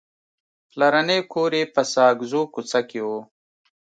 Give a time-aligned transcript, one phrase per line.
[0.69, 3.07] پلرنی کور یې په ساګزو کوڅه کې و.